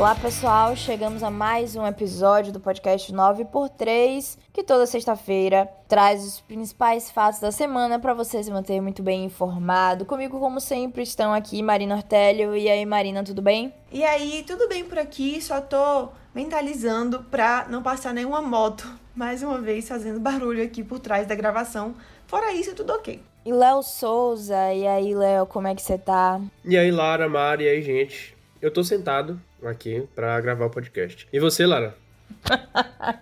[0.00, 6.40] Olá pessoal, chegamos a mais um episódio do podcast 9x3, que toda sexta-feira traz os
[6.40, 10.06] principais fatos da semana para você se manter muito bem informado.
[10.06, 12.56] Comigo, como sempre, estão aqui Marina Ortélio.
[12.56, 13.74] E aí, Marina, tudo bem?
[13.92, 15.38] E aí, tudo bem por aqui?
[15.42, 20.98] Só tô mentalizando pra não passar nenhuma moto, mais uma vez fazendo barulho aqui por
[20.98, 21.94] trás da gravação.
[22.26, 23.22] Fora isso, tudo ok.
[23.44, 26.40] E Léo Souza, e aí, Léo, como é que você tá?
[26.64, 28.34] E aí, Lara, Mari, e aí, gente?
[28.62, 31.28] Eu tô sentado aqui pra gravar o podcast.
[31.32, 31.96] E você, Lara?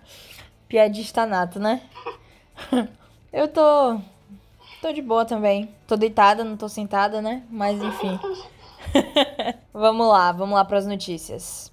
[0.67, 1.81] Piadista nato, né?
[3.31, 3.99] Eu tô.
[4.81, 5.73] tô de boa também.
[5.87, 7.43] Tô deitada, não tô sentada, né?
[7.49, 8.19] Mas enfim.
[9.73, 11.71] vamos lá, vamos lá para as notícias.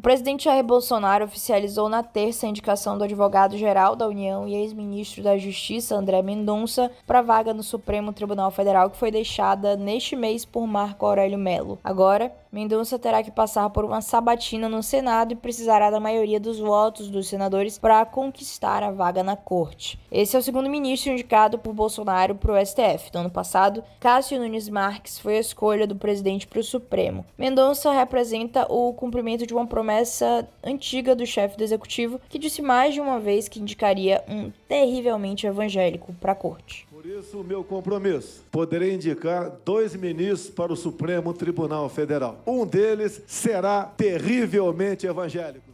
[0.00, 5.22] O presidente Jair Bolsonaro oficializou na terça a indicação do advogado-geral da União e ex-ministro
[5.22, 10.42] da Justiça, André Mendonça, para vaga no Supremo Tribunal Federal que foi deixada neste mês
[10.42, 11.78] por Marco Aurélio Melo.
[11.84, 16.58] Agora, Mendonça terá que passar por uma sabatina no Senado e precisará da maioria dos
[16.58, 20.00] votos dos senadores para conquistar a vaga na corte.
[20.10, 23.10] Esse é o segundo ministro indicado por Bolsonaro para o STF.
[23.14, 27.24] No ano passado, Cássio Nunes Marques foi a escolha do presidente para o Supremo.
[27.38, 32.62] Mendonça representa o cumprimento de uma promessa promessa antiga do chefe do executivo, que disse
[32.62, 36.86] mais de uma vez que indicaria um terrivelmente evangélico para a corte.
[36.92, 42.40] Por isso, o meu compromisso: poderei indicar dois ministros para o Supremo Tribunal Federal.
[42.46, 45.68] Um deles será terrivelmente evangélico.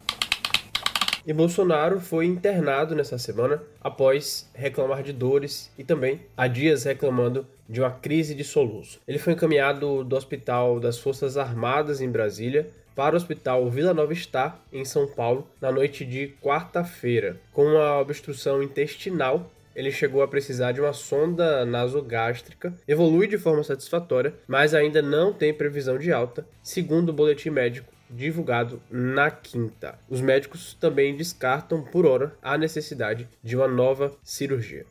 [1.27, 7.45] E Bolsonaro foi internado nessa semana após reclamar de dores e também há dias reclamando
[7.69, 9.01] de uma crise de soluço.
[9.09, 14.15] Ele foi encaminhado do Hospital das Forças Armadas em Brasília para o Hospital Vila Nova
[14.15, 17.39] Star, em São Paulo, na noite de quarta-feira.
[17.53, 23.63] Com uma obstrução intestinal, ele chegou a precisar de uma sonda nasogástrica, evolui de forma
[23.63, 29.99] satisfatória, mas ainda não tem previsão de alta, segundo o boletim médico divulgado na quinta.
[30.09, 34.87] Os médicos também descartam por hora a necessidade de uma nova cirurgia.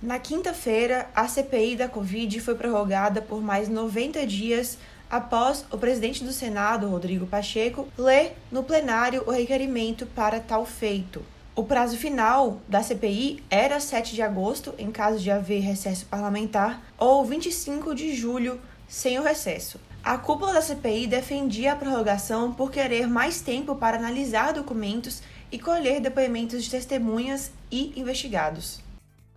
[0.00, 4.78] Na quinta-feira, a CPI da Covid foi prorrogada por mais 90 dias
[5.10, 11.24] após o presidente do Senado, Rodrigo Pacheco, ler no plenário o requerimento para tal feito.
[11.54, 16.82] O prazo final da CPI era 7 de agosto, em caso de haver recesso parlamentar,
[16.96, 19.80] ou 25 de julho, sem o recesso.
[20.04, 25.20] A cúpula da CPI defendia a prorrogação por querer mais tempo para analisar documentos
[25.50, 28.80] e colher depoimentos de testemunhas e investigados.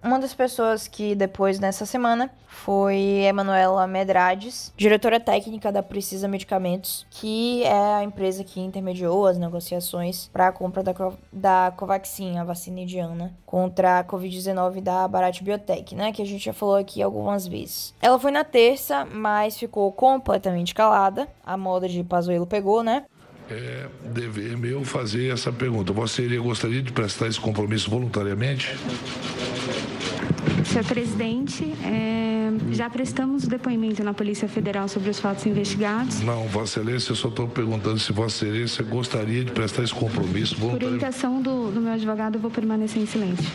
[0.03, 7.05] Uma das pessoas que depois nessa semana foi Emanuela Medrades, diretora técnica da Precisa Medicamentos,
[7.11, 10.93] que é a empresa que intermediou as negociações para a compra da,
[11.31, 16.45] da Covaxin, a vacina indiana, contra a Covid-19 da Bharat Biotech, né, que a gente
[16.45, 17.93] já falou aqui algumas vezes.
[18.01, 21.27] Ela foi na terça, mas ficou completamente calada.
[21.45, 23.05] A moda de Pazuello pegou, né?
[23.49, 25.93] É dever meu fazer essa pergunta.
[25.93, 28.75] Você gostaria de prestar esse compromisso voluntariamente?
[30.71, 36.21] Senhor presidente, é, já prestamos o depoimento na Polícia Federal sobre os fatos investigados.
[36.21, 40.55] Não, Vossa Excelência, eu só estou perguntando se Vossa Excelência gostaria de prestar esse compromisso.
[40.55, 43.45] Por orientação do, do meu advogado, eu vou permanecer em silêncio.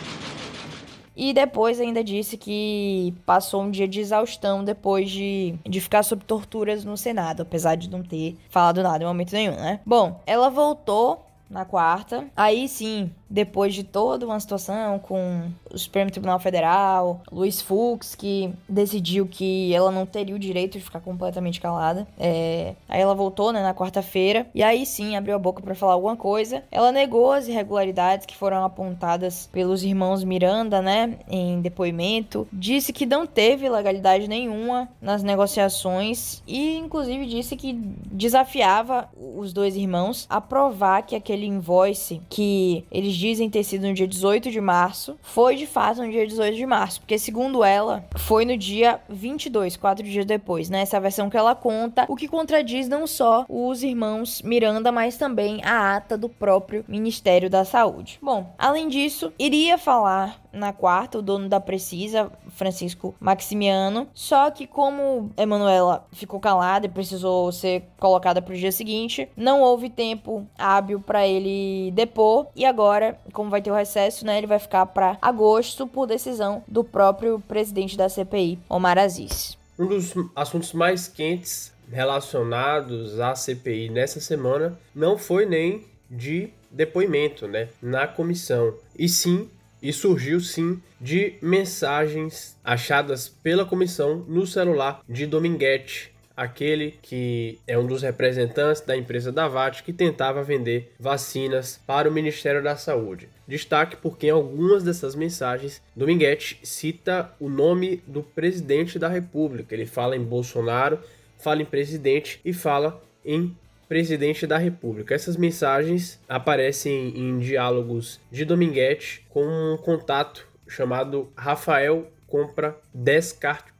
[1.15, 6.23] E depois ainda disse que passou um dia de exaustão depois de, de ficar sob
[6.23, 9.79] torturas no Senado, apesar de não ter falado nada em momento nenhum, né?
[9.83, 12.25] Bom, ela voltou na quarta.
[12.35, 18.53] Aí sim, depois de toda uma situação com o Supremo Tribunal Federal, Luiz Fux, que
[18.67, 22.07] decidiu que ela não teria o direito de ficar completamente calada.
[22.17, 22.75] É...
[22.87, 26.15] Aí ela voltou, né, na quarta-feira, e aí sim abriu a boca para falar alguma
[26.15, 26.63] coisa.
[26.71, 32.47] Ela negou as irregularidades que foram apontadas pelos irmãos Miranda, né, em depoimento.
[32.51, 39.75] Disse que não teve legalidade nenhuma nas negociações e, inclusive, disse que desafiava os dois
[39.75, 44.61] irmãos a provar que aquele invoice que eles dizem ter sido no dia 18 de
[44.61, 48.99] março, foi de fato no dia 18 de março, porque segundo ela, foi no dia
[49.09, 50.81] 22, quatro dias depois, né?
[50.81, 55.61] Essa versão que ela conta, o que contradiz não só os irmãos Miranda, mas também
[55.63, 58.19] a ata do próprio Ministério da Saúde.
[58.21, 64.07] Bom, além disso, iria falar na quarta, o dono da Precisa, Francisco Maximiano.
[64.13, 69.61] Só que como Emanuela ficou calada e precisou ser colocada para o dia seguinte, não
[69.61, 74.47] houve tempo hábil para ele depor e agora, como vai ter o recesso, né, ele
[74.47, 79.57] vai ficar para agosto por decisão do próprio presidente da CPI, Omar Aziz.
[79.77, 87.47] Um dos assuntos mais quentes relacionados à CPI nessa semana não foi nem de depoimento,
[87.47, 89.49] né, na comissão, e sim
[89.81, 97.77] e surgiu sim de mensagens achadas pela comissão no celular de Dominguete, aquele que é
[97.77, 103.27] um dos representantes da empresa Davat que tentava vender vacinas para o Ministério da Saúde.
[103.47, 109.73] Destaque porque em algumas dessas mensagens, Dominguete cita o nome do presidente da República.
[109.73, 110.99] Ele fala em Bolsonaro,
[111.39, 113.55] fala em presidente e fala em
[113.87, 115.15] presidente da República.
[115.15, 123.77] Essas mensagens aparecem em diálogos de Dominguete com um contato chamado Rafael Compra Descartes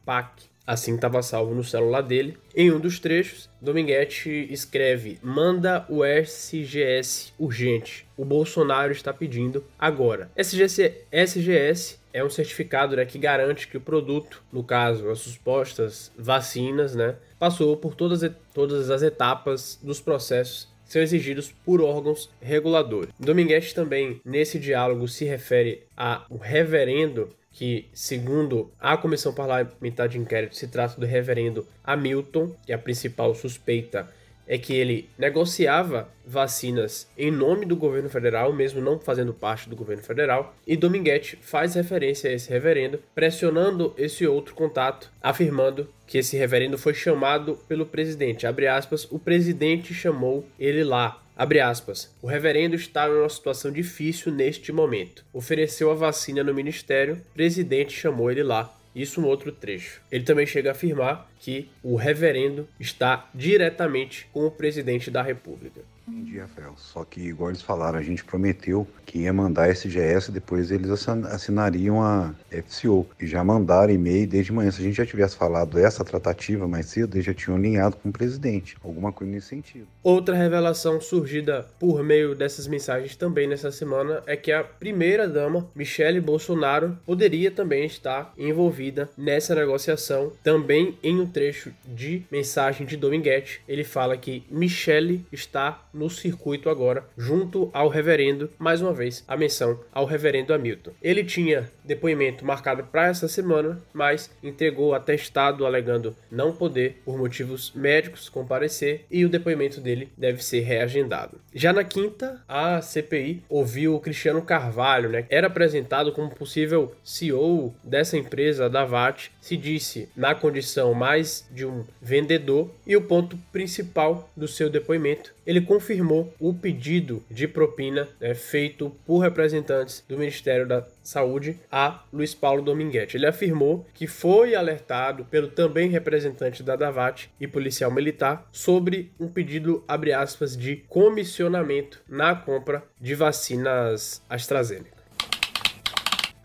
[0.68, 2.36] Assim estava salvo no celular dele.
[2.54, 8.06] Em um dos trechos, Dominguete escreve: Manda o SGS urgente.
[8.18, 10.30] O Bolsonaro está pedindo agora.
[10.36, 16.12] SGS, SGS é um certificado né, que garante que o produto, no caso as supostas
[16.18, 22.30] vacinas, né, passou por todas, todas as etapas dos processos que são exigidos por órgãos
[22.40, 23.12] reguladores.
[23.20, 30.56] Dominguete também, nesse diálogo, se refere ao reverendo que, segundo a Comissão Parlamentar de Inquérito,
[30.56, 34.08] se trata do reverendo Hamilton, que é a principal suspeita
[34.48, 39.76] é que ele negociava vacinas em nome do governo federal, mesmo não fazendo parte do
[39.76, 46.18] governo federal, e Dominguete faz referência a esse reverendo, pressionando esse outro contato, afirmando que
[46.18, 48.46] esse reverendo foi chamado pelo presidente.
[48.46, 51.22] Abre aspas, o presidente chamou ele lá.
[51.36, 52.12] Abre aspas.
[52.20, 55.24] O reverendo está em uma situação difícil neste momento.
[55.32, 58.74] Ofereceu a vacina no ministério, presidente chamou ele lá.
[58.98, 60.02] Isso um outro trecho.
[60.10, 65.82] Ele também chega a afirmar que o reverendo está diretamente com o presidente da República.
[66.08, 66.74] Entendi, Rafael.
[66.76, 72.02] Só que, igual eles falaram, a gente prometeu que ia mandar SGS, depois eles assinariam
[72.02, 73.06] a FCO.
[73.20, 74.70] E já mandaram e-mail desde manhã.
[74.70, 78.08] Se a gente já tivesse falado essa tratativa mais cedo, eles já tinham alinhado com
[78.08, 78.76] o presidente.
[78.82, 79.86] Alguma coisa nesse sentido.
[80.02, 86.20] Outra revelação surgida por meio dessas mensagens também nessa semana é que a primeira-dama, Michele
[86.20, 90.32] Bolsonaro, poderia também estar envolvida nessa negociação.
[90.42, 96.70] Também em um trecho de mensagem de Dominguete, ele fala que Michele está no circuito
[96.70, 100.92] agora, junto ao reverendo, mais uma vez, a menção ao reverendo Hamilton.
[101.02, 107.72] Ele tinha depoimento marcado para essa semana, mas entregou atestado alegando não poder, por motivos
[107.74, 111.40] médicos, comparecer e o depoimento dele deve ser reagendado.
[111.54, 115.24] Já na quinta, a CPI ouviu o Cristiano Carvalho, né?
[115.30, 121.64] Era apresentado como possível CEO dessa empresa, da VAT, se disse na condição mais de
[121.64, 128.06] um vendedor e o ponto principal do seu depoimento, ele confirmou o pedido de propina
[128.20, 133.16] né, feito por representantes do Ministério da Saúde a Luiz Paulo Dominguete.
[133.16, 139.26] Ele afirmou que foi alertado pelo também representante da Davat e policial militar sobre um
[139.26, 144.98] pedido, abre aspas, de comissionamento na compra de vacinas AstraZeneca.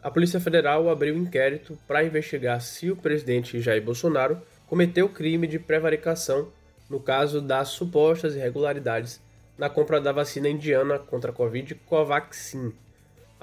[0.01, 5.59] A Polícia Federal abriu inquérito para investigar se o presidente Jair Bolsonaro cometeu crime de
[5.59, 6.47] prevaricação
[6.89, 9.19] no caso das supostas irregularidades
[9.57, 12.71] na compra da vacina indiana contra a Covid Covaxin.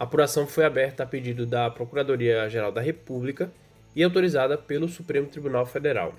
[0.00, 3.52] A apuração foi aberta a pedido da Procuradoria-Geral da República
[3.94, 6.14] e autorizada pelo Supremo Tribunal Federal.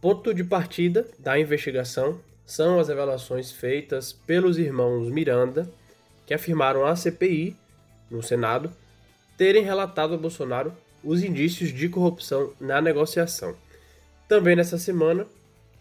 [0.00, 5.68] Ponto de partida da investigação são as revelações feitas pelos irmãos Miranda,
[6.24, 7.56] que afirmaram à CPI,
[8.08, 8.72] no Senado,
[9.36, 13.56] terem relatado a Bolsonaro os indícios de corrupção na negociação.
[14.28, 15.26] Também nessa semana,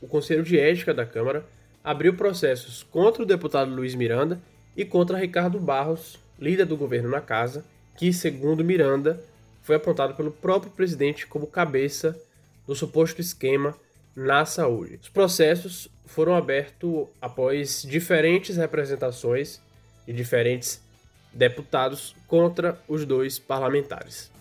[0.02, 1.46] o Conselho de Ética da Câmara
[1.84, 4.42] abriu processos contra o deputado Luiz Miranda
[4.76, 7.66] e contra Ricardo Barros, líder do governo na casa,
[7.98, 9.24] que, segundo Miranda,
[9.62, 12.20] foi apontado pelo próprio presidente como cabeça
[12.68, 13.76] do suposto esquema
[14.16, 15.00] na saúde.
[15.02, 19.60] Os processos foram abertos após diferentes representações
[20.06, 20.82] de diferentes
[21.32, 24.32] deputados contra os dois parlamentares.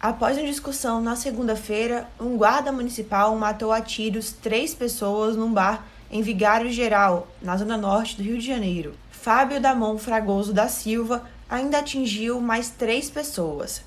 [0.00, 5.86] Após uma discussão na segunda-feira, um guarda municipal matou a tiros três pessoas num bar
[6.10, 8.94] em Vigário Geral, na zona norte do Rio de Janeiro.
[9.24, 13.80] Fábio Damon Fragoso da Silva ainda atingiu mais três pessoas.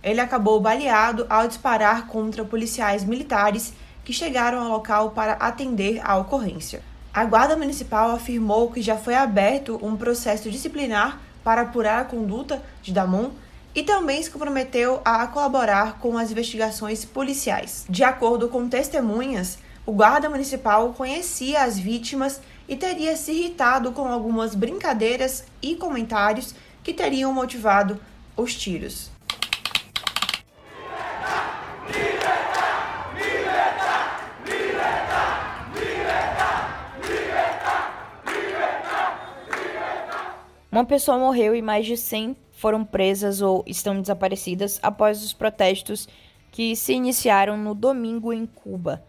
[0.00, 3.72] Ele acabou baleado ao disparar contra policiais militares
[4.04, 6.84] que chegaram ao local para atender a ocorrência.
[7.12, 12.62] A Guarda Municipal afirmou que já foi aberto um processo disciplinar para apurar a conduta
[12.80, 13.30] de Damon
[13.74, 17.84] e também se comprometeu a colaborar com as investigações policiais.
[17.90, 24.08] De acordo com testemunhas, o guarda municipal conhecia as vítimas e teria se irritado com
[24.08, 28.00] algumas brincadeiras e comentários que teriam motivado
[28.36, 29.10] os tiros.
[40.70, 46.06] Uma pessoa morreu e mais de 100 foram presas ou estão desaparecidas após os protestos
[46.52, 49.02] que se iniciaram no domingo em Cuba.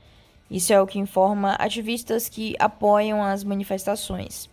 [0.49, 4.49] Isso é o que informa ativistas que apoiam as manifestações.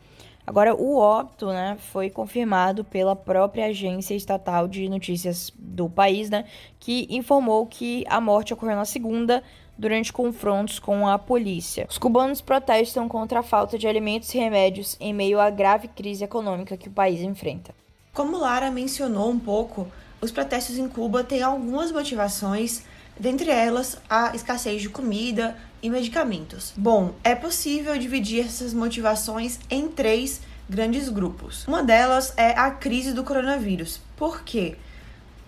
[0.47, 6.45] Agora, o óbito né, foi confirmado pela própria agência estatal de notícias do país, né,
[6.79, 9.43] que informou que a morte ocorreu na segunda,
[9.77, 11.87] durante confrontos com a polícia.
[11.89, 16.25] Os cubanos protestam contra a falta de alimentos e remédios em meio à grave crise
[16.25, 17.75] econômica que o país enfrenta.
[18.13, 19.89] Como Lara mencionou um pouco,
[20.21, 22.85] os protestos em Cuba têm algumas motivações,
[23.19, 26.73] dentre elas a escassez de comida e medicamentos.
[26.75, 31.69] Bom, é possível dividir essas motivações em três grandes grupos.
[31.69, 34.01] Uma delas é a crise do coronavírus.
[34.17, 34.79] Por quê?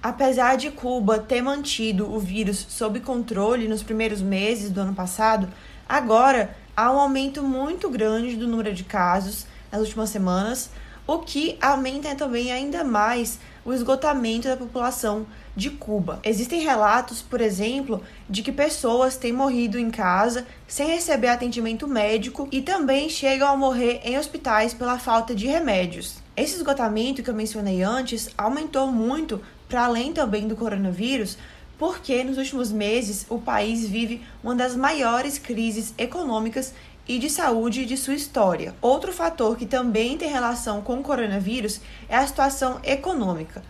[0.03, 5.49] Apesar de Cuba ter mantido o vírus sob controle nos primeiros meses do ano passado,
[5.89, 10.69] agora há um aumento muito grande do número de casos nas últimas semanas,
[11.07, 16.21] o que aumenta também ainda mais o esgotamento da população de Cuba.
[16.23, 22.49] Existem relatos, por exemplo, de que pessoas têm morrido em casa sem receber atendimento médico
[22.53, 26.19] e também chegam a morrer em hospitais pela falta de remédios.
[26.37, 31.37] Esse esgotamento que eu mencionei antes aumentou muito para além também do coronavírus,
[31.77, 36.73] porque nos últimos meses o país vive uma das maiores crises econômicas
[37.09, 38.75] e de saúde de sua história.
[38.81, 43.63] Outro fator que também tem relação com o coronavírus é a situação econômica.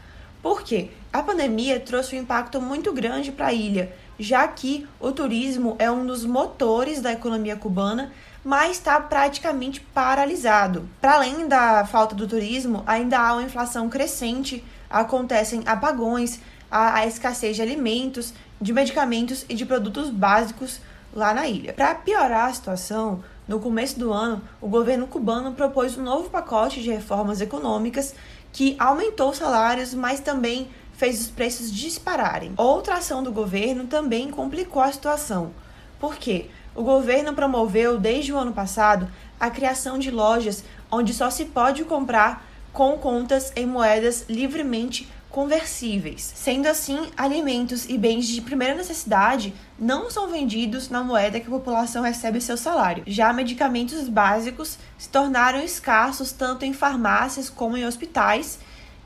[0.43, 0.90] Por quê?
[1.12, 5.90] A pandemia trouxe um impacto muito grande para a ilha, já que o turismo é
[5.90, 8.12] um dos motores da economia cubana,
[8.45, 10.88] mas está praticamente paralisado.
[11.00, 16.40] Para além da falta do turismo, ainda há uma inflação crescente acontecem apagões,
[16.71, 20.81] a, a escassez de alimentos, de medicamentos e de produtos básicos
[21.17, 21.73] lá na ilha.
[21.73, 26.83] Para piorar a situação, no começo do ano, o governo cubano propôs um novo pacote
[26.83, 28.15] de reformas econômicas
[28.53, 32.53] que aumentou os salários, mas também fez os preços dispararem.
[32.57, 35.53] Outra ação do governo também complicou a situação.
[35.99, 36.51] Por quê?
[36.75, 39.09] O governo promoveu desde o ano passado
[39.41, 46.33] a criação de lojas onde só se pode comprar com contas em moedas livremente conversíveis.
[46.35, 51.50] Sendo assim, alimentos e bens de primeira necessidade não são vendidos na moeda que a
[51.50, 53.05] população recebe seu salário.
[53.07, 58.59] Já medicamentos básicos se tornaram escassos tanto em farmácias como em hospitais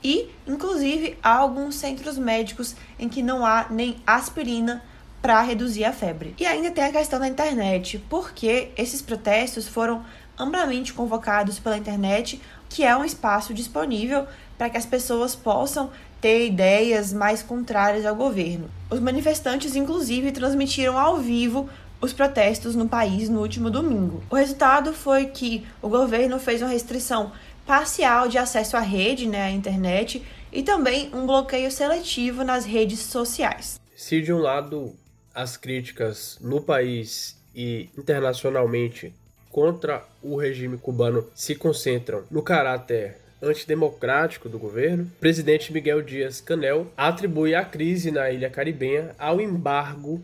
[0.04, 4.84] e, inclusive, há alguns centros médicos em que não há nem aspirina
[5.20, 6.36] para reduzir a febre.
[6.38, 10.04] E ainda tem a questão da internet, porque esses protestos foram
[10.38, 16.46] amplamente convocados pela internet, que é um espaço disponível para que as pessoas possam ter
[16.46, 18.70] ideias mais contrárias ao governo.
[18.90, 21.68] Os manifestantes, inclusive, transmitiram ao vivo
[22.00, 24.22] os protestos no país no último domingo.
[24.30, 27.32] O resultado foi que o governo fez uma restrição
[27.66, 30.22] parcial de acesso à rede, né, à internet,
[30.52, 33.80] e também um bloqueio seletivo nas redes sociais.
[33.94, 34.94] Se de um lado
[35.34, 39.14] as críticas no país e internacionalmente
[39.50, 46.40] contra o regime cubano se concentram no caráter antidemocrático do governo, o presidente Miguel Dias
[46.40, 50.22] Canel atribui a crise na ilha caribenha ao embargo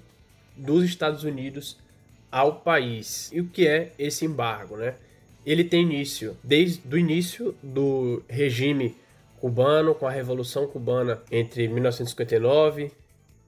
[0.57, 1.79] dos Estados Unidos
[2.31, 3.31] ao país.
[3.33, 4.95] E o que é esse embargo, né?
[5.45, 8.97] Ele tem início desde o início do regime
[9.41, 12.91] cubano com a Revolução Cubana entre 1959 e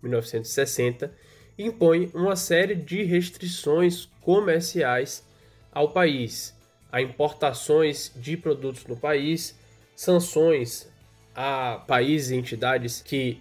[0.02, 1.12] 1960
[1.58, 5.25] impõe uma série de restrições comerciais
[5.72, 6.54] ao país,
[6.90, 9.54] a importações de produtos no país,
[9.95, 10.88] sanções
[11.35, 13.40] a países e entidades que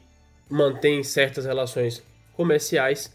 [0.50, 3.12] mantêm certas relações comerciais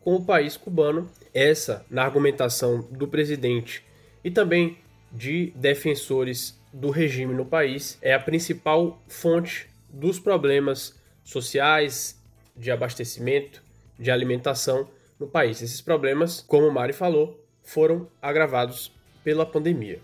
[0.00, 1.10] com o país cubano.
[1.32, 3.84] Essa, na argumentação do presidente
[4.24, 4.78] e também
[5.12, 12.20] de defensores do regime no país, é a principal fonte dos problemas sociais,
[12.56, 13.62] de abastecimento,
[13.98, 14.88] de alimentação
[15.18, 15.62] no país.
[15.62, 18.92] Esses problemas, como o Mari falou, foram agravados
[19.26, 20.00] pela pandemia.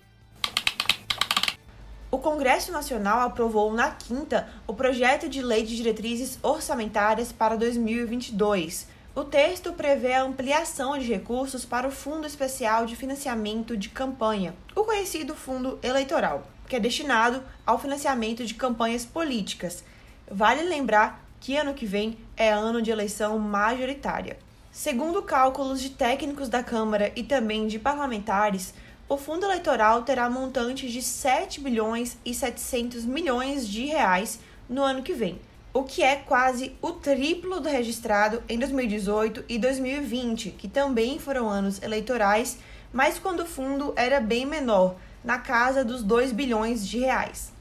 [2.11, 8.89] O Congresso Nacional aprovou na quinta o projeto de lei de diretrizes orçamentárias para 2022.
[9.15, 14.57] O texto prevê a ampliação de recursos para o Fundo Especial de Financiamento de Campanha,
[14.75, 19.85] o conhecido Fundo Eleitoral, que é destinado ao financiamento de campanhas políticas.
[20.29, 24.37] Vale lembrar que ano que vem é ano de eleição majoritária.
[24.73, 28.75] Segundo cálculos de técnicos da Câmara e também de parlamentares,
[29.13, 35.03] o fundo eleitoral terá montantes de 7 bilhões e 700 milhões de reais no ano
[35.03, 35.39] que vem,
[35.75, 41.51] o que é quase o triplo do registrado em 2018 e 2020, que também foram
[41.51, 42.59] anos eleitorais,
[42.91, 47.53] mas quando o fundo era bem menor, na casa dos 2 bilhões de reais.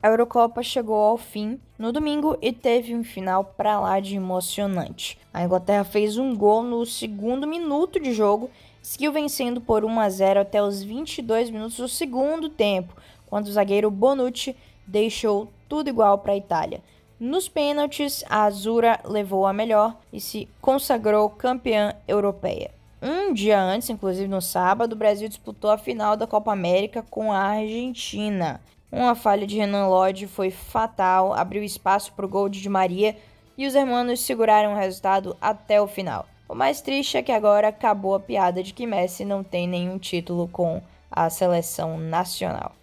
[0.00, 5.18] A Eurocopa chegou ao fim no domingo e teve um final pra lá de emocionante.
[5.34, 8.48] A Inglaterra fez um gol no segundo minuto de jogo,
[8.88, 13.52] seguiu vencendo por 1 a 0 até os 22 minutos do segundo tempo, quando o
[13.52, 16.80] zagueiro Bonucci deixou tudo igual para a Itália.
[17.20, 22.70] Nos pênaltis, a Azura levou a melhor e se consagrou campeã europeia.
[23.02, 27.30] Um dia antes, inclusive no sábado, o Brasil disputou a final da Copa América com
[27.30, 28.58] a Argentina.
[28.90, 33.14] Uma falha de Renan Lodge foi fatal, abriu espaço para o gol de Di Maria
[33.58, 36.24] e os hermanos seguraram o resultado até o final.
[36.48, 39.98] O mais triste é que agora acabou a piada de que Messi não tem nenhum
[39.98, 42.74] título com a seleção nacional.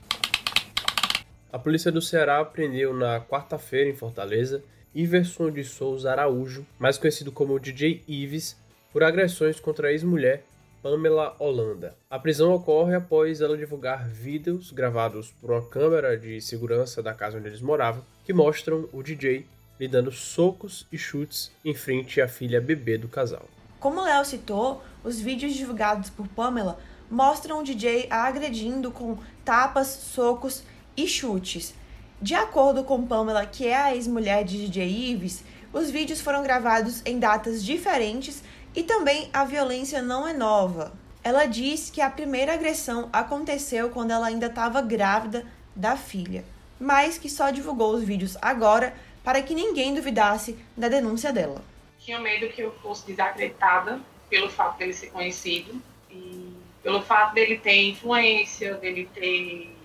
[1.52, 7.32] A polícia do Ceará prendeu na quarta-feira em Fortaleza Iverson de Souza Araújo, mais conhecido
[7.32, 8.56] como DJ Ives,
[8.94, 10.44] por agressões contra a ex-mulher
[10.84, 11.96] Pamela Holanda.
[12.08, 17.40] A prisão ocorre após ela divulgar vídeos gravados por uma câmera de segurança da casa
[17.40, 19.48] onde eles moravam, que mostram o DJ
[19.80, 23.46] lhe dando socos e chutes em frente à filha bebê do casal.
[23.80, 26.80] Como Léo citou, os vídeos divulgados por Pamela
[27.10, 30.64] mostram o DJ a agredindo com tapas, socos
[30.98, 31.74] e chutes.
[32.22, 37.02] De acordo com Pamela, que é a ex-mulher de DJ Ives, os vídeos foram gravados
[37.06, 38.42] em datas diferentes
[38.74, 40.94] e também a violência não é nova.
[41.24, 46.46] Ela diz que a primeira agressão aconteceu quando ela ainda estava grávida da filha,
[46.80, 48.94] mas que só divulgou os vídeos agora
[49.26, 51.62] para que ninguém duvidasse da denúncia dela.
[51.98, 56.54] Tinha medo que eu fosse desacreditada pelo fato dele ser conhecido e
[56.84, 59.76] pelo fato dele ter influência, dele ter.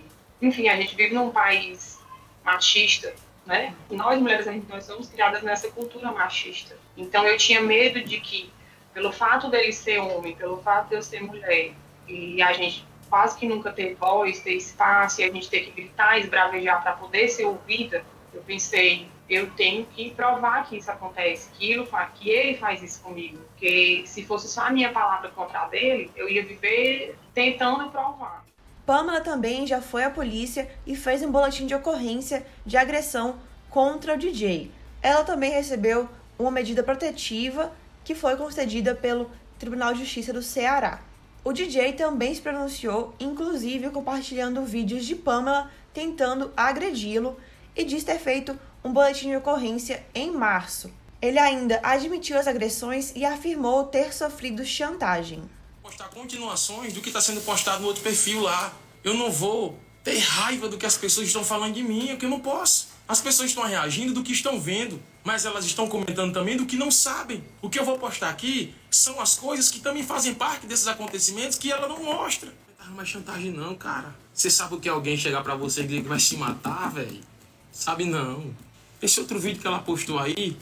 [0.43, 1.99] Enfim, a gente vive num país
[2.45, 3.15] machista,
[3.47, 3.75] né?
[3.91, 6.77] Nós mulheres, nós somos criadas nessa cultura machista.
[6.95, 8.53] Então eu tinha medo de que
[8.93, 11.73] pelo fato dele ser homem, pelo fato de eu ser mulher,
[12.07, 15.71] e a gente quase que nunca ter voz, ter espaço, e a gente ter que
[15.71, 21.49] gritar, esbravejar para poder ser ouvida, eu pensei, eu tenho que provar que isso acontece,
[21.55, 23.39] que ele, que ele faz isso comigo.
[23.51, 28.45] Porque se fosse só a minha palavra contra a dele, eu ia viver tentando provar.
[28.85, 33.39] Pamela também já foi à polícia e fez um boletim de ocorrência de agressão
[33.71, 34.73] contra o DJ.
[35.01, 41.01] Ela também recebeu uma medida protetiva que foi concedida pelo Tribunal de Justiça do Ceará.
[41.45, 47.39] O DJ também se pronunciou, inclusive compartilhando vídeos de Pamela tentando agredi-lo
[47.77, 50.91] e diz ter feito um boletim de ocorrência em março.
[51.21, 55.43] Ele ainda admitiu as agressões e afirmou ter sofrido chantagem.
[55.83, 58.73] Postar continuações do que está sendo postado no outro perfil lá.
[59.05, 62.25] Eu não vou ter raiva do que as pessoas estão falando de mim, é que
[62.25, 62.89] eu não posso.
[63.07, 66.77] As pessoas estão reagindo do que estão vendo, mas elas estão comentando também do que
[66.77, 67.45] não sabem.
[67.61, 71.59] O que eu vou postar aqui são as coisas que também fazem parte desses acontecimentos
[71.59, 72.53] que ela não mostra.
[72.89, 74.15] Não é chantagem não, cara.
[74.33, 76.91] Você sabe o que é alguém chegar para você e dizer que vai se matar,
[76.91, 77.21] velho?
[77.71, 78.55] Sabe não.
[79.03, 80.57] Esse outro vídeo que ela postou aí,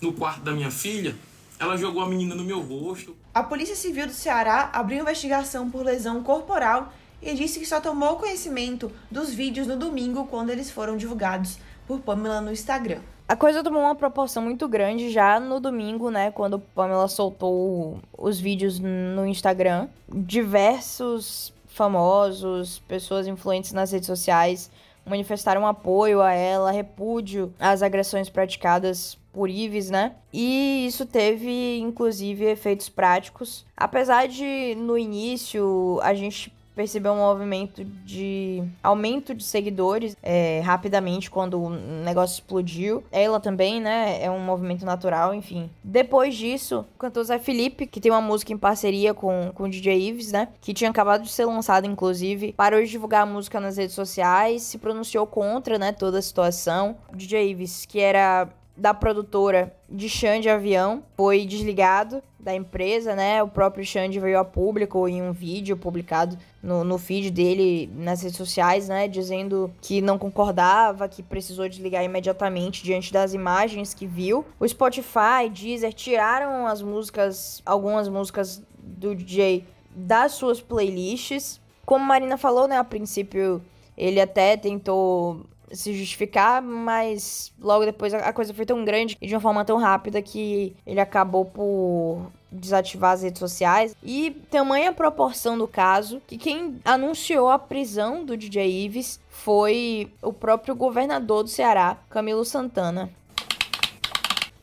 [0.00, 1.16] no quarto da minha filha,
[1.58, 3.16] ela jogou a menina no meu rosto.
[3.34, 8.16] A Polícia Civil do Ceará abriu investigação por lesão corporal e disse que só tomou
[8.16, 13.00] conhecimento dos vídeos no domingo quando eles foram divulgados por Pamela no Instagram.
[13.26, 16.30] A coisa tomou uma proporção muito grande já no domingo, né?
[16.30, 19.88] Quando Pamela soltou os vídeos no Instagram.
[20.08, 24.70] Diversos famosos, pessoas influentes nas redes sociais
[25.10, 30.12] manifestaram apoio a ela, repúdio às agressões praticadas por Ives, né?
[30.32, 33.66] E isso teve, inclusive, efeitos práticos.
[33.76, 41.30] Apesar de, no início, a gente percebeu um movimento de aumento de seguidores é, rapidamente
[41.30, 43.04] quando o negócio explodiu.
[43.10, 44.22] Ela também, né?
[44.22, 45.68] É um movimento natural, enfim.
[45.82, 49.68] Depois disso, o cantor Zé Felipe, que tem uma música em parceria com, com o
[49.68, 50.48] DJ Ives, né?
[50.60, 54.62] Que tinha acabado de ser lançado, inclusive, parou de divulgar a música nas redes sociais,
[54.62, 55.92] se pronunciou contra, né?
[55.92, 56.96] Toda a situação.
[57.12, 58.48] O DJ Ives, que era
[58.80, 63.42] da produtora de Xande Avião foi desligado da empresa, né?
[63.42, 68.22] O próprio Xande veio a público em um vídeo publicado no, no feed dele nas
[68.22, 69.06] redes sociais, né?
[69.06, 74.46] Dizendo que não concordava, que precisou desligar imediatamente diante das imagens que viu.
[74.58, 81.60] O Spotify, Deezer tiraram as músicas, algumas músicas do DJ das suas playlists.
[81.84, 82.78] Como Marina falou, né?
[82.78, 83.60] A princípio
[83.94, 89.34] ele até tentou se justificar, mas logo depois a coisa foi tão grande e de
[89.34, 93.94] uma forma tão rápida que ele acabou por desativar as redes sociais.
[94.02, 100.32] E tamanha proporção do caso que quem anunciou a prisão do DJ Ives foi o
[100.32, 103.10] próprio governador do Ceará, Camilo Santana.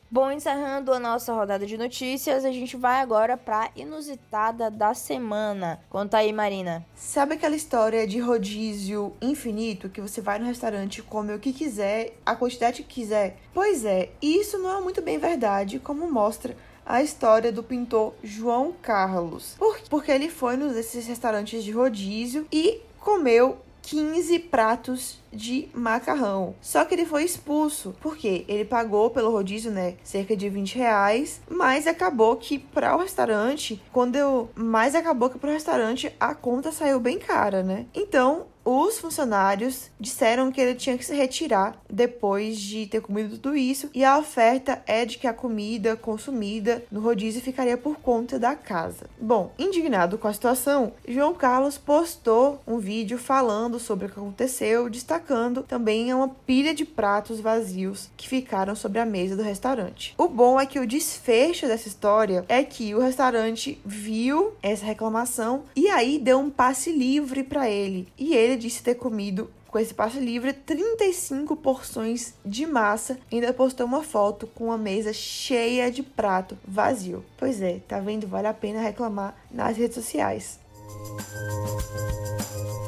[0.09, 5.81] Bom, encerrando a nossa rodada de notícias, a gente vai agora para inusitada da semana.
[5.89, 6.85] Conta aí, Marina.
[6.95, 12.13] Sabe aquela história de rodízio infinito que você vai no restaurante, come o que quiser,
[12.25, 13.35] a quantidade que quiser?
[13.53, 18.73] Pois é, isso não é muito bem verdade, como mostra a história do pintor João
[18.81, 19.55] Carlos.
[19.57, 26.55] Por, porque ele foi nos desses restaurantes de rodízio e comeu 15 pratos de macarrão.
[26.61, 31.39] Só que ele foi expulso, porque ele pagou pelo rodízio, né, cerca de 20 reais,
[31.49, 34.49] mas acabou que para o restaurante, quando eu.
[34.55, 37.85] Mas acabou que para o restaurante a conta saiu bem cara, né?
[37.95, 43.55] Então os funcionários disseram que ele tinha que se retirar depois de ter comido tudo
[43.55, 48.37] isso, e a oferta é de que a comida consumida no rodízio ficaria por conta
[48.37, 49.05] da casa.
[49.21, 54.89] Bom, indignado com a situação, João Carlos postou um vídeo falando sobre o que aconteceu,
[54.89, 60.13] destacando também uma pilha de pratos vazios que ficaram sobre a mesa do restaurante.
[60.17, 65.63] O bom é que o desfecho dessa história é que o restaurante viu essa reclamação
[65.73, 69.93] e aí deu um passe livre para ele, e ele disse ter comido com esse
[69.93, 76.01] passe livre 35 porções de massa ainda postou uma foto com uma mesa cheia de
[76.01, 77.23] prato vazio.
[77.37, 78.27] Pois é, tá vendo?
[78.27, 80.59] Vale a pena reclamar nas redes sociais.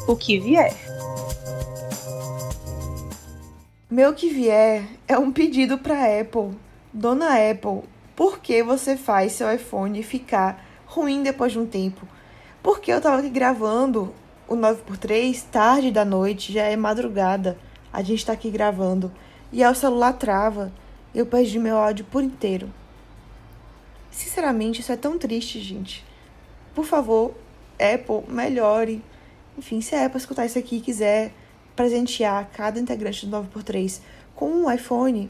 [0.07, 0.73] O que vier.
[3.89, 6.57] Meu que vier é um pedido para Apple.
[6.93, 7.83] Dona Apple,
[8.15, 12.07] por que você faz seu iPhone ficar ruim depois de um tempo?
[12.63, 14.13] Porque eu tava aqui gravando
[14.49, 17.55] o 9x3, tarde da noite, já é madrugada.
[17.93, 19.11] A gente tá aqui gravando.
[19.51, 20.71] E aí o celular trava.
[21.13, 22.67] Eu perdi meu áudio por inteiro.
[24.09, 26.03] Sinceramente, isso é tão triste, gente.
[26.73, 27.35] Por favor,
[27.73, 29.03] Apple, melhore.
[29.55, 31.31] Enfim, se a Apple escutar isso aqui e quiser
[31.75, 34.01] presentear cada integrante do 9x3
[34.35, 35.29] com um iPhone,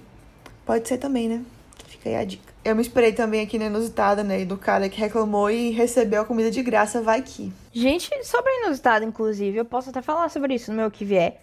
[0.66, 1.44] pode ser também, né?
[1.88, 2.49] Fica aí a dica.
[2.64, 4.44] Eu me esperei também aqui na inusitada, né?
[4.44, 7.52] Do cara que reclamou e recebeu a comida de graça, vai que.
[7.72, 11.42] Gente, sobre a inusitada, inclusive, eu posso até falar sobre isso no meu que vier.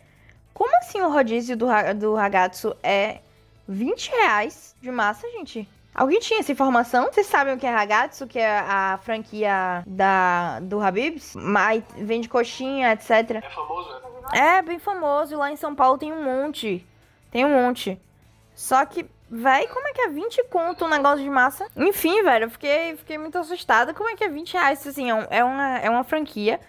[0.52, 1.66] Como assim o rodízio do,
[1.98, 3.18] do Ragazzo é
[3.68, 5.68] 20 reais de massa, gente?
[5.94, 7.07] Alguém tinha essa informação?
[7.07, 11.35] Vocês sabem o que é Ragazzo, que é a franquia da, do Habibs?
[11.35, 13.11] Mas vende coxinha, etc.
[13.11, 14.57] É famoso, né?
[14.59, 15.37] É, bem famoso.
[15.37, 16.85] Lá em São Paulo tem um monte.
[17.31, 17.98] Tem um monte.
[18.56, 21.66] Só que Véi, como é que é 20 conto um negócio de massa?
[21.76, 23.92] Enfim, velho, eu fiquei, fiquei muito assustada.
[23.92, 24.86] Como é que é 20 reais?
[24.86, 26.60] Assim, é, é, uma, é uma franquia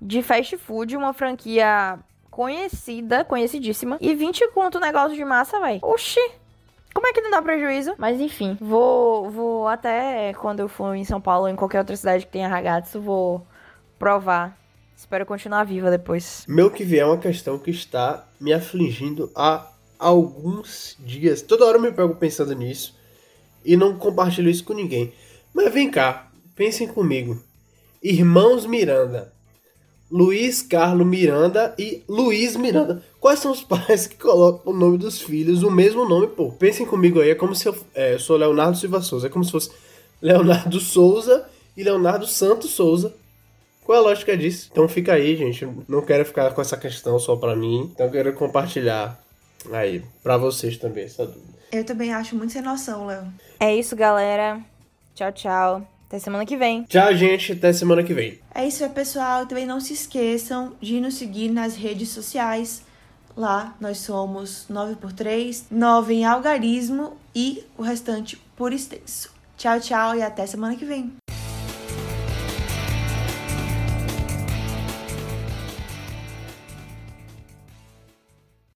[0.00, 1.98] de fast food, uma franquia
[2.30, 3.96] conhecida, conhecidíssima.
[3.98, 5.78] E 20 conto um negócio de massa, véi.
[5.80, 6.20] Oxi!
[6.92, 7.94] Como é que não dá prejuízo?
[7.96, 11.96] Mas enfim, vou, vou até quando eu for em São Paulo ou em qualquer outra
[11.96, 13.46] cidade que tenha ragazzo, vou
[13.98, 14.58] provar.
[14.94, 16.44] Espero continuar viva depois.
[16.46, 19.66] Meu que vier é uma questão que está me afligindo há
[20.02, 21.40] alguns dias.
[21.42, 22.94] Toda hora eu me pego pensando nisso
[23.64, 25.12] e não compartilho isso com ninguém.
[25.54, 27.40] Mas vem cá, pensem comigo.
[28.02, 29.32] Irmãos Miranda.
[30.10, 33.02] Luiz Carlos Miranda e Luiz Miranda.
[33.18, 36.50] Quais são os pais que colocam o nome dos filhos o mesmo nome, pô?
[36.50, 39.28] Pensem comigo aí, é como se eu, é, eu sou Leonardo Silva Souza.
[39.28, 39.70] É como se fosse
[40.20, 43.14] Leonardo Souza e Leonardo Santos Souza.
[43.84, 44.68] Qual é a lógica disso?
[44.70, 45.66] Então fica aí, gente.
[45.88, 47.90] Não quero ficar com essa questão só pra mim.
[47.94, 49.22] Então quero compartilhar
[49.72, 51.52] Aí, para vocês também, essa dúvida.
[51.70, 53.26] Eu também acho muito sem noção, Léo.
[53.60, 54.60] É isso, galera.
[55.14, 55.88] Tchau, tchau.
[56.06, 56.82] Até semana que vem.
[56.84, 57.52] Tchau, gente.
[57.52, 58.38] Até semana que vem.
[58.54, 59.46] É isso, pessoal.
[59.46, 62.82] Também não se esqueçam de nos seguir nas redes sociais.
[63.34, 69.32] Lá nós somos 9x3, 9 em algarismo e o restante por extenso.
[69.56, 71.14] Tchau, tchau e até semana que vem.